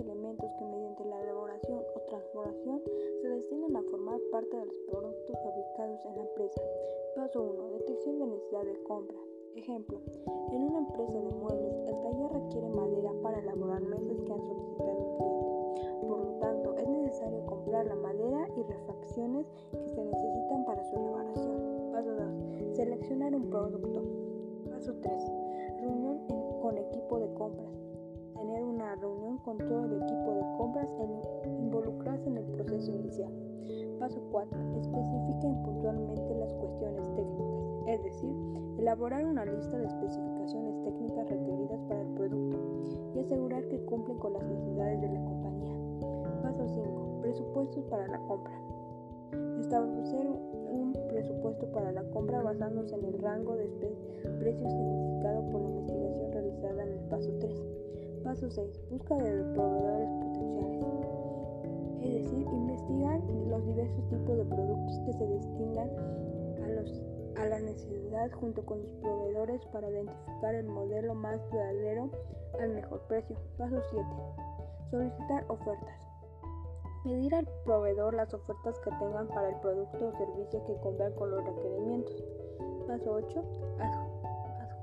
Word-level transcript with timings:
elementos 0.00 0.50
que 0.58 0.64
mediante 0.64 1.04
la 1.04 1.20
elaboración 1.22 1.80
o 1.94 2.00
transformación 2.08 2.82
se 3.20 3.28
destinan 3.28 3.76
a 3.76 3.82
formar 3.82 4.18
parte 4.30 4.56
de 4.56 4.66
los 4.66 4.78
productos 4.88 5.36
fabricados 5.42 6.04
en 6.06 6.16
la 6.16 6.22
empresa. 6.22 6.62
Paso 7.16 7.42
1. 7.42 7.68
Detección 7.78 8.18
de 8.18 8.26
necesidad 8.26 8.64
de 8.64 8.82
compra. 8.84 9.18
Ejemplo, 9.54 10.00
en 10.50 10.62
una 10.62 10.78
empresa 10.78 11.20
de 11.20 11.30
muebles, 11.30 11.76
el 11.86 12.00
taller 12.00 12.32
requiere 12.32 12.68
madera 12.70 13.12
para 13.22 13.38
elaborar 13.38 13.82
mesas 13.82 14.20
que 14.22 14.32
han 14.32 14.42
solicitado 14.42 14.98
un 14.98 15.16
cliente. 15.16 16.06
Por 16.08 16.18
lo 16.18 16.32
tanto, 16.38 16.76
es 16.78 16.88
necesario 16.88 17.44
comprar 17.46 17.86
la 17.86 17.96
madera 17.96 18.48
y 18.56 18.62
refacciones 18.62 19.46
que 19.72 19.88
se 19.88 20.04
necesitan 20.04 20.64
para 20.64 20.84
su 20.84 20.96
elaboración. 20.96 21.92
Paso 21.92 22.14
2. 22.14 22.76
Seleccionar 22.76 23.34
un 23.34 23.50
producto. 23.50 24.02
Paso 24.70 24.94
3. 25.02 25.41
Con 29.44 29.58
todo 29.58 29.84
el 29.84 30.02
equipo 30.02 30.34
de 30.34 30.56
compras 30.56 30.88
e 31.44 31.48
involucrarse 31.48 32.28
en 32.28 32.36
el 32.38 32.44
proceso 32.44 32.92
inicial. 32.92 33.32
Paso 33.98 34.20
4. 34.30 34.58
Especifiquen 34.80 35.62
puntualmente 35.62 36.34
las 36.34 36.52
cuestiones 36.54 37.02
técnicas, 37.14 37.62
es 37.86 38.02
decir, 38.02 38.34
elaborar 38.78 39.24
una 39.24 39.44
lista 39.44 39.78
de 39.78 39.86
especificaciones 39.86 40.82
técnicas 40.82 41.28
requeridas 41.28 41.80
para 41.88 42.02
el 42.02 42.08
producto 42.08 42.58
y 43.14 43.20
asegurar 43.20 43.66
que 43.68 43.78
cumplen 43.84 44.18
con 44.18 44.32
las 44.32 44.44
necesidades 44.44 45.00
de 45.00 45.08
la 45.08 45.24
compañía. 45.24 45.74
Paso 46.42 46.66
5. 46.66 47.18
Presupuestos 47.22 47.84
para 47.84 48.08
la 48.08 48.18
compra. 48.26 48.54
Establecer 49.60 50.26
un 50.26 50.92
presupuesto 51.08 51.70
para 51.72 51.92
la 51.92 52.02
compra 52.10 52.42
basándose 52.42 52.94
en 52.96 53.04
el 53.04 53.18
rango 53.20 53.54
de 53.56 53.66
precios 54.38 54.72
identificado 54.72 55.48
por 55.50 55.60
la 55.60 55.68
investigación 55.68 56.32
realizada 56.32 56.82
en 56.82 56.92
el 56.92 57.00
paso 57.08 57.30
3. 57.38 57.81
Paso 58.24 58.48
6. 58.48 58.80
Búsqueda 58.90 59.24
de 59.24 59.54
proveedores 59.54 60.08
potenciales. 60.20 60.86
Es 62.00 62.14
decir, 62.14 62.46
investigar 62.52 63.20
los 63.48 63.66
diversos 63.66 64.08
tipos 64.08 64.36
de 64.36 64.44
productos 64.44 64.98
que 65.06 65.12
se 65.12 65.26
distingan 65.26 65.90
a, 67.36 67.46
la 67.46 67.58
necesidad 67.60 68.30
junto 68.32 68.64
con 68.64 68.82
los 68.82 68.92
proveedores 69.00 69.64
para 69.66 69.90
identificar 69.90 70.54
el 70.54 70.68
modelo 70.68 71.14
más 71.14 71.40
duradero 71.50 72.10
al 72.60 72.70
mejor 72.70 73.00
precio. 73.08 73.36
Paso 73.58 73.80
7. 73.90 74.06
Solicitar 74.90 75.44
ofertas. 75.48 76.06
Pedir 77.02 77.34
al 77.34 77.48
proveedor 77.64 78.14
las 78.14 78.32
ofertas 78.32 78.78
que 78.80 78.90
tengan 79.00 79.26
para 79.28 79.48
el 79.48 79.56
producto 79.56 80.08
o 80.08 80.12
servicio 80.12 80.64
que 80.64 80.74
cumplan 80.74 81.12
con 81.14 81.30
los 81.32 81.44
requerimientos. 81.44 82.24
Paso 82.86 83.12
8. 83.14 83.42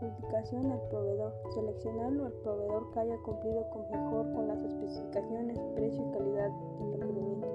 Adjudicación 0.00 0.70
al 0.70 0.80
proveedor. 0.90 1.34
Seleccionarlo 1.54 2.26
al 2.26 2.32
proveedor 2.32 2.90
que 2.92 3.00
haya 3.00 3.18
cumplido 3.18 3.68
con 3.70 3.90
mejor 3.90 4.32
con 4.32 4.46
las 4.46 4.62
especificaciones, 4.62 5.58
precio 5.74 6.06
y 6.06 6.10
calidad 6.12 6.50
del 6.78 7.00
requerimiento. 7.00 7.48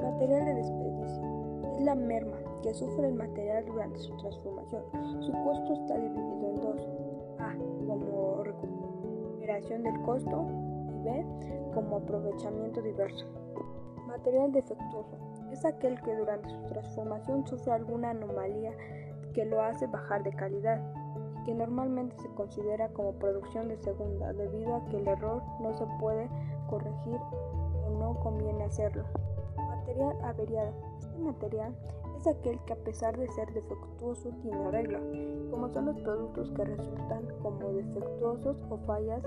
Material 0.00 0.44
de 0.46 0.54
desperdicio. 0.54 1.22
Es 1.76 1.82
la 1.82 1.94
merma 1.94 2.38
que 2.62 2.72
sufre 2.72 3.08
el 3.08 3.14
material 3.14 3.66
durante 3.66 3.98
su 3.98 4.16
transformación. 4.16 4.84
Su 5.20 5.32
costo 5.44 5.74
está 5.74 5.98
dividido 5.98 6.48
en 6.48 6.60
dos. 6.62 6.88
A. 7.38 7.56
Como 7.86 8.44
recuperación 8.44 9.82
del 9.82 10.00
costo 10.02 10.46
y 10.88 10.98
B. 11.04 11.26
Como 11.74 11.96
aprovechamiento 11.96 12.80
diverso. 12.80 13.26
Material 14.06 14.50
defectuoso. 14.50 15.18
Es 15.50 15.62
aquel 15.66 16.00
que 16.00 16.16
durante 16.16 16.48
su 16.48 16.62
transformación 16.68 17.46
sufre 17.46 17.72
alguna 17.72 18.10
anomalía 18.10 18.72
que 19.34 19.44
lo 19.44 19.60
hace 19.60 19.86
bajar 19.86 20.22
de 20.22 20.32
calidad 20.32 20.80
que 21.44 21.54
normalmente 21.54 22.16
se 22.18 22.28
considera 22.34 22.88
como 22.90 23.12
producción 23.12 23.68
de 23.68 23.76
segunda 23.78 24.32
debido 24.32 24.74
a 24.74 24.84
que 24.86 24.98
el 24.98 25.08
error 25.08 25.42
no 25.60 25.72
se 25.74 25.86
puede 26.00 26.28
corregir 26.68 27.20
o 27.86 27.90
no 27.98 28.18
conviene 28.20 28.64
hacerlo. 28.64 29.04
Material 29.56 30.16
averiado. 30.22 30.72
Este 31.00 31.18
material 31.18 31.74
es 32.16 32.26
aquel 32.26 32.58
que 32.64 32.72
a 32.72 32.76
pesar 32.76 33.16
de 33.18 33.28
ser 33.28 33.52
defectuoso 33.52 34.30
tiene 34.42 34.64
arreglo, 34.64 35.00
como 35.50 35.68
son 35.68 35.86
los 35.86 35.96
productos 36.00 36.50
que 36.52 36.64
resultan 36.64 37.26
como 37.42 37.72
defectuosos 37.72 38.56
o 38.70 38.78
fallas 38.86 39.22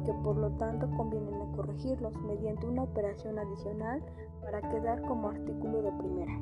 y 0.00 0.06
que 0.06 0.12
por 0.22 0.36
lo 0.36 0.50
tanto 0.52 0.88
convienen 0.96 1.42
a 1.42 1.56
corregirlos 1.56 2.16
mediante 2.22 2.66
una 2.66 2.84
operación 2.84 3.38
adicional 3.38 4.02
para 4.40 4.60
quedar 4.70 5.02
como 5.02 5.28
artículo 5.28 5.82
de 5.82 5.92
primera. 5.92 6.32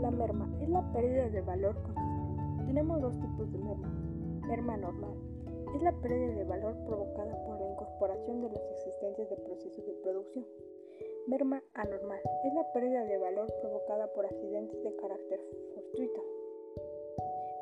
La 0.00 0.10
merma 0.10 0.48
es 0.60 0.68
la 0.68 0.82
pérdida 0.92 1.28
de 1.28 1.40
valor. 1.42 1.76
Tenemos 2.68 3.00
dos 3.00 3.18
tipos 3.18 3.50
de 3.50 3.58
merma. 3.58 3.88
Merma 4.46 4.76
normal 4.76 5.16
es 5.74 5.82
la 5.82 5.92
pérdida 6.02 6.34
de 6.34 6.44
valor 6.44 6.76
provocada 6.84 7.34
por 7.46 7.58
la 7.58 7.66
incorporación 7.66 8.42
de 8.42 8.50
las 8.50 8.62
existencias 8.72 9.30
de 9.30 9.36
procesos 9.36 9.86
de 9.86 9.94
producción. 10.02 10.46
Merma 11.26 11.62
anormal 11.72 12.20
es 12.44 12.52
la 12.52 12.70
pérdida 12.74 13.06
de 13.06 13.16
valor 13.16 13.50
provocada 13.62 14.12
por 14.12 14.26
accidentes 14.26 14.82
de 14.84 14.94
carácter 14.96 15.40
fortuito. 15.74 16.22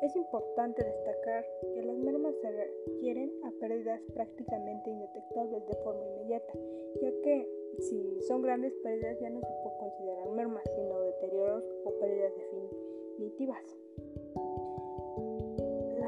Es 0.01 0.13
importante 0.17 0.83
destacar 0.83 1.45
que 1.73 1.83
las 1.83 1.97
mermas 1.99 2.35
se 2.41 2.51
refieren 2.51 3.31
a 3.45 3.51
pérdidas 3.61 4.01
prácticamente 4.13 4.89
indetectables 4.89 5.65
de 5.67 5.75
forma 5.85 6.05
inmediata, 6.05 6.53
ya 7.01 7.11
que 7.23 7.49
si 7.79 8.19
son 8.27 8.41
grandes 8.41 8.73
pérdidas 8.83 9.17
ya 9.21 9.29
no 9.29 9.39
se 9.39 9.53
puede 9.63 9.77
considerar 9.77 10.29
mermas, 10.31 10.63
sino 10.75 10.99
deterioros 10.99 11.63
o 11.85 11.91
pérdidas 11.97 12.33
definitivas. 12.35 13.77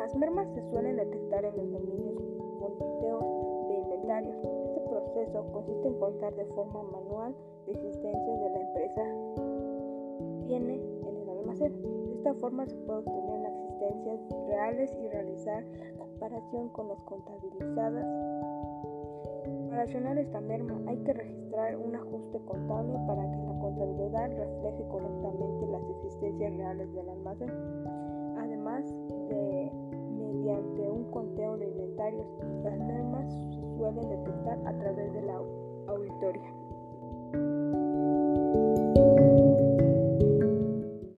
Las 0.09 0.17
mermas 0.17 0.47
se 0.55 0.67
suelen 0.71 0.95
detectar 0.95 1.45
en 1.45 1.55
los 1.55 1.71
dominios 1.71 2.15
con 2.59 2.79
de 3.67 3.77
inventarios. 3.77 4.35
Este 4.65 4.79
proceso 4.89 5.45
consiste 5.51 5.87
en 5.87 5.99
contar 5.99 6.33
de 6.33 6.45
forma 6.45 6.81
manual 6.81 7.35
las 7.67 7.75
existencias 7.75 8.41
de 8.41 8.49
la 8.49 8.59
empresa 8.59 9.03
tiene 10.47 10.81
en 11.07 11.15
el 11.15 11.29
almacén. 11.29 11.79
De 11.83 12.13
esta 12.15 12.33
forma 12.33 12.65
se 12.65 12.75
puede 12.77 12.99
obtener 13.01 13.39
las 13.39 13.53
existencias 13.53 14.19
reales 14.47 14.97
y 14.99 15.09
realizar 15.09 15.63
comparación 15.99 16.69
con 16.69 16.87
las 16.87 16.99
contabilizadas. 17.01 18.05
Para 19.69 19.83
accionar 19.83 20.17
esta 20.17 20.41
merma 20.41 20.81
hay 20.87 20.97
que 21.03 21.13
registrar 21.13 21.77
un 21.77 21.95
ajuste 21.95 22.39
contable 22.47 22.97
para 23.05 23.29
que 23.29 23.37
la 23.37 23.59
contabilidad 23.59 24.35
refleje 24.35 24.87
correctamente 24.87 25.67
las 25.67 25.83
existencias 25.87 26.57
reales 26.57 26.91
del 26.95 27.09
almacén. 27.09 27.51
Además 28.39 28.83
de 29.29 29.71
mediante 30.49 30.89
un 30.89 31.03
conteo 31.11 31.57
de 31.57 31.65
inventarios, 31.67 32.25
las 32.63 32.77
mermas 32.79 33.31
se 33.31 33.77
suelen 33.77 34.09
detectar 34.09 34.59
a 34.65 34.79
través 34.79 35.13
de 35.13 35.21
la 35.21 35.41
auditoría. 35.87 36.53